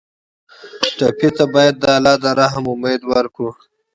[0.97, 3.49] ټپي ته باید د الله له رحم نه امید ورکړو.